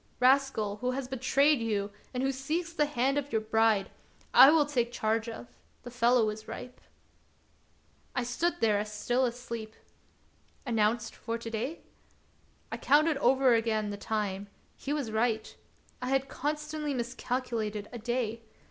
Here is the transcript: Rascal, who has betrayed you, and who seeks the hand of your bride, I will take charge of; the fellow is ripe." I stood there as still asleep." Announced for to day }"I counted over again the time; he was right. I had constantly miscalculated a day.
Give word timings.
Rascal, 0.19 0.77
who 0.77 0.89
has 0.93 1.07
betrayed 1.07 1.59
you, 1.59 1.91
and 2.11 2.23
who 2.23 2.31
seeks 2.31 2.73
the 2.73 2.87
hand 2.87 3.19
of 3.19 3.31
your 3.31 3.39
bride, 3.39 3.91
I 4.33 4.49
will 4.49 4.65
take 4.65 4.91
charge 4.91 5.29
of; 5.29 5.45
the 5.83 5.91
fellow 5.91 6.31
is 6.31 6.47
ripe." 6.47 6.81
I 8.15 8.23
stood 8.23 8.61
there 8.61 8.79
as 8.79 8.91
still 8.91 9.25
asleep." 9.25 9.75
Announced 10.65 11.13
for 11.15 11.37
to 11.37 11.49
day 11.51 11.81
}"I 12.71 12.77
counted 12.77 13.17
over 13.17 13.53
again 13.53 13.91
the 13.91 13.95
time; 13.95 14.47
he 14.75 14.91
was 14.91 15.11
right. 15.11 15.55
I 16.01 16.09
had 16.09 16.27
constantly 16.27 16.95
miscalculated 16.95 17.87
a 17.93 17.99
day. 17.99 18.41